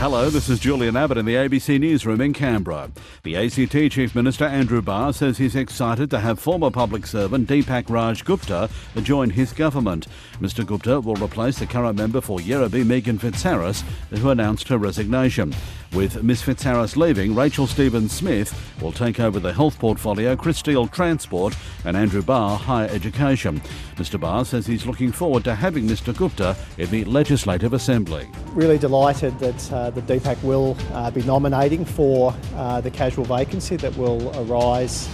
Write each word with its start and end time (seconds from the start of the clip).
Hello, 0.00 0.30
this 0.30 0.48
is 0.48 0.58
Julian 0.58 0.96
Abbott 0.96 1.18
in 1.18 1.26
the 1.26 1.34
ABC 1.34 1.78
Newsroom 1.78 2.22
in 2.22 2.32
Canberra. 2.32 2.90
The 3.22 3.36
ACT 3.36 3.92
Chief 3.92 4.14
Minister 4.14 4.46
Andrew 4.46 4.80
Barr 4.80 5.12
says 5.12 5.36
he's 5.36 5.54
excited 5.54 6.08
to 6.08 6.20
have 6.20 6.40
former 6.40 6.70
public 6.70 7.06
servant 7.06 7.46
Deepak 7.46 7.90
Raj 7.90 8.24
Gupta 8.24 8.70
join 9.02 9.28
his 9.28 9.52
government. 9.52 10.06
Mr 10.40 10.64
Gupta 10.64 11.00
will 11.00 11.16
replace 11.16 11.58
the 11.58 11.66
current 11.66 11.98
member 11.98 12.22
for 12.22 12.38
Yerrabi 12.38 12.82
Meegan 12.82 13.18
Fitzharris, 13.18 13.82
who 14.08 14.30
announced 14.30 14.68
her 14.68 14.78
resignation. 14.78 15.54
With 15.92 16.22
Miss 16.22 16.40
Fitzharris 16.40 16.96
leaving, 16.96 17.34
Rachel 17.34 17.66
Stephen-Smith 17.66 18.80
will 18.80 18.92
take 18.92 19.18
over 19.18 19.40
the 19.40 19.52
health 19.52 19.76
portfolio, 19.80 20.36
Chris 20.36 20.56
Steel 20.58 20.86
Transport, 20.86 21.56
and 21.84 21.96
Andrew 21.96 22.22
Barr 22.22 22.56
Higher 22.56 22.88
Education. 22.88 23.60
Mr 23.96 24.18
Barr 24.18 24.44
says 24.44 24.68
he's 24.68 24.86
looking 24.86 25.10
forward 25.10 25.42
to 25.44 25.54
having 25.56 25.88
Mr 25.88 26.16
Gupta 26.16 26.56
in 26.78 26.88
the 26.90 27.04
Legislative 27.06 27.72
Assembly. 27.72 28.28
Really 28.52 28.78
delighted 28.78 29.36
that 29.40 29.72
uh, 29.72 29.90
the 29.90 30.02
Deepak 30.02 30.40
will 30.44 30.76
uh, 30.92 31.10
be 31.10 31.22
nominating 31.22 31.84
for 31.84 32.32
uh, 32.54 32.80
the 32.80 32.90
casual 32.90 33.24
vacancy 33.24 33.74
that 33.76 33.96
will 33.96 34.30
arise 34.48 35.12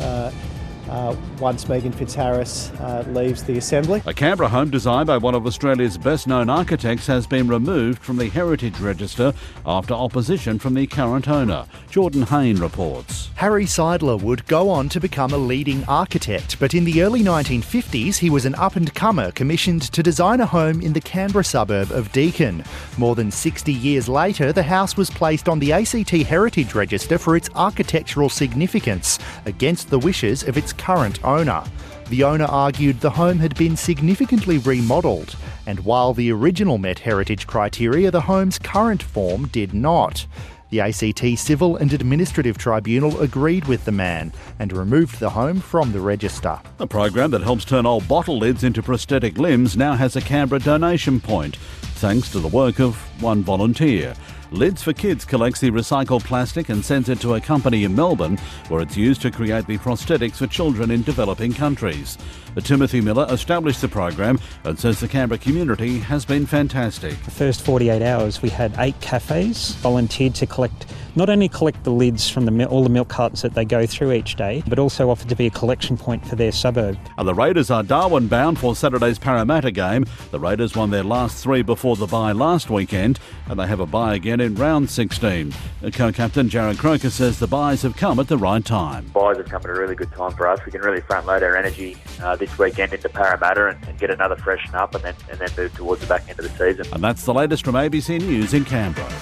uh, 0.88 1.16
once 1.38 1.64
Meegan 1.66 1.92
Fitzharris 1.92 2.78
uh, 2.80 3.08
leaves 3.10 3.42
the 3.42 3.58
Assembly. 3.58 4.02
A 4.06 4.14
Canberra 4.14 4.48
home 4.48 4.70
designed 4.70 5.06
by 5.06 5.16
one 5.16 5.34
of 5.34 5.46
Australia's 5.46 5.98
best 5.98 6.26
known 6.26 6.48
architects 6.48 7.06
has 7.06 7.26
been 7.26 7.48
removed 7.48 8.02
from 8.02 8.16
the 8.16 8.28
Heritage 8.28 8.78
Register 8.80 9.32
after 9.64 9.94
opposition 9.94 10.58
from 10.58 10.74
the 10.74 10.86
current 10.86 11.28
owner. 11.28 11.66
Jordan 11.90 12.22
Hayne 12.22 12.58
reports. 12.58 13.30
Harry 13.36 13.64
Seidler 13.64 14.20
would 14.20 14.46
go 14.46 14.70
on 14.70 14.88
to 14.88 15.00
become 15.00 15.32
a 15.32 15.38
leading 15.38 15.84
architect, 15.84 16.58
but 16.58 16.74
in 16.74 16.84
the 16.84 17.02
early 17.02 17.22
1950s 17.22 18.16
he 18.16 18.30
was 18.30 18.44
an 18.44 18.54
up 18.54 18.76
and 18.76 18.94
comer 18.94 19.30
commissioned 19.32 19.82
to 19.92 20.02
design 20.02 20.40
a 20.40 20.46
home 20.46 20.80
in 20.80 20.92
the 20.92 21.00
Canberra 21.00 21.44
suburb 21.44 21.90
of 21.90 22.10
Deakin. 22.12 22.64
More 22.98 23.14
than 23.14 23.30
60 23.30 23.72
years 23.72 24.08
later, 24.08 24.52
the 24.52 24.62
house 24.62 24.96
was 24.96 25.10
placed 25.10 25.48
on 25.48 25.58
the 25.58 25.72
ACT 25.72 26.10
Heritage 26.10 26.74
Register 26.74 27.18
for 27.18 27.36
its 27.36 27.50
architectural 27.54 28.28
significance, 28.28 29.18
against 29.44 29.90
the 29.90 29.98
wishes 29.98 30.42
of 30.42 30.56
its 30.56 30.72
current 30.78 31.24
owner. 31.24 31.64
The 32.08 32.22
owner 32.22 32.44
argued 32.44 33.00
the 33.00 33.10
home 33.10 33.38
had 33.38 33.56
been 33.56 33.76
significantly 33.76 34.58
remodelled, 34.58 35.34
and 35.66 35.80
while 35.80 36.14
the 36.14 36.30
original 36.30 36.78
met 36.78 37.00
heritage 37.00 37.46
criteria, 37.46 38.10
the 38.10 38.20
home's 38.20 38.58
current 38.58 39.02
form 39.02 39.48
did 39.48 39.74
not. 39.74 40.26
The 40.70 40.80
ACT 40.80 41.38
Civil 41.38 41.76
and 41.76 41.92
Administrative 41.92 42.58
Tribunal 42.58 43.20
agreed 43.20 43.66
with 43.66 43.84
the 43.84 43.92
man 43.92 44.32
and 44.58 44.72
removed 44.72 45.20
the 45.20 45.30
home 45.30 45.60
from 45.60 45.92
the 45.92 46.00
register. 46.00 46.60
A 46.80 46.86
program 46.86 47.30
that 47.30 47.42
helps 47.42 47.64
turn 47.64 47.86
old 47.86 48.08
bottle 48.08 48.38
lids 48.38 48.64
into 48.64 48.82
prosthetic 48.82 49.38
limbs 49.38 49.76
now 49.76 49.94
has 49.94 50.16
a 50.16 50.20
Canberra 50.20 50.60
donation 50.60 51.20
point, 51.20 51.56
thanks 51.56 52.30
to 52.32 52.40
the 52.40 52.48
work 52.48 52.80
of 52.80 52.96
one 53.22 53.42
volunteer. 53.42 54.14
Lids 54.52 54.80
for 54.80 54.92
Kids 54.92 55.24
collects 55.24 55.60
the 55.60 55.72
recycled 55.72 56.22
plastic 56.22 56.68
and 56.68 56.84
sends 56.84 57.08
it 57.08 57.20
to 57.20 57.34
a 57.34 57.40
company 57.40 57.82
in 57.82 57.96
Melbourne 57.96 58.38
where 58.68 58.80
it's 58.80 58.96
used 58.96 59.20
to 59.22 59.30
create 59.30 59.66
the 59.66 59.78
prosthetics 59.78 60.36
for 60.36 60.46
children 60.46 60.92
in 60.92 61.02
developing 61.02 61.52
countries. 61.52 62.16
Timothy 62.62 63.00
Miller 63.00 63.26
established 63.28 63.80
the 63.80 63.88
program 63.88 64.38
and 64.64 64.78
says 64.78 65.00
the 65.00 65.08
Canberra 65.08 65.38
community 65.38 65.98
has 65.98 66.24
been 66.24 66.46
fantastic. 66.46 67.20
The 67.24 67.30
first 67.30 67.62
48 67.62 68.02
hours, 68.02 68.40
we 68.40 68.48
had 68.48 68.74
eight 68.78 68.98
cafes 69.00 69.72
volunteered 69.76 70.34
to 70.36 70.46
collect 70.46 70.86
not 71.16 71.30
only 71.30 71.48
collect 71.48 71.82
the 71.82 71.90
lids 71.90 72.28
from 72.28 72.44
the, 72.44 72.66
all 72.66 72.82
the 72.82 72.90
milk 72.90 73.08
cartons 73.08 73.40
that 73.40 73.54
they 73.54 73.64
go 73.64 73.86
through 73.86 74.12
each 74.12 74.36
day, 74.36 74.62
but 74.68 74.78
also 74.78 75.08
offered 75.08 75.30
to 75.30 75.34
be 75.34 75.46
a 75.46 75.50
collection 75.50 75.96
point 75.96 76.24
for 76.26 76.36
their 76.36 76.52
suburb. 76.52 76.98
And 77.16 77.26
the 77.26 77.34
Raiders 77.34 77.70
are 77.70 77.82
Darwin 77.82 78.28
bound 78.28 78.58
for 78.58 78.76
Saturday's 78.76 79.18
Parramatta 79.18 79.70
game. 79.70 80.04
The 80.30 80.38
Raiders 80.38 80.76
won 80.76 80.90
their 80.90 81.02
last 81.02 81.42
three 81.42 81.62
before 81.62 81.96
the 81.96 82.06
bye 82.06 82.32
last 82.32 82.68
weekend, 82.68 83.18
and 83.48 83.58
they 83.58 83.66
have 83.66 83.80
a 83.80 83.86
bye 83.86 84.14
again 84.14 84.35
in 84.40 84.54
round 84.54 84.90
16. 84.90 85.52
Co-captain 85.92 86.48
Jarrod 86.48 86.78
Croker 86.78 87.10
says 87.10 87.38
the 87.38 87.46
byes 87.46 87.82
have 87.82 87.96
come 87.96 88.18
at 88.18 88.28
the 88.28 88.36
right 88.36 88.64
time. 88.64 89.06
Byes 89.14 89.36
have 89.36 89.48
come 89.48 89.62
at 89.62 89.70
a 89.70 89.72
really 89.72 89.94
good 89.94 90.12
time 90.12 90.32
for 90.32 90.48
us. 90.48 90.58
We 90.64 90.72
can 90.72 90.80
really 90.80 91.00
front 91.00 91.26
load 91.26 91.42
our 91.42 91.56
energy 91.56 91.96
uh, 92.20 92.36
this 92.36 92.58
weekend 92.58 92.92
into 92.92 93.08
Parramatta 93.08 93.68
and, 93.68 93.84
and 93.86 93.98
get 93.98 94.10
another 94.10 94.36
freshen 94.36 94.74
up, 94.74 94.94
and 94.94 95.04
then 95.04 95.14
and 95.30 95.38
then 95.38 95.48
move 95.56 95.74
towards 95.74 96.00
the 96.00 96.06
back 96.06 96.28
end 96.28 96.38
of 96.38 96.44
the 96.44 96.50
season. 96.50 96.92
And 96.92 97.02
that's 97.02 97.24
the 97.24 97.34
latest 97.34 97.64
from 97.64 97.74
ABC 97.74 98.20
News 98.20 98.54
in 98.54 98.64
Canberra. 98.64 99.15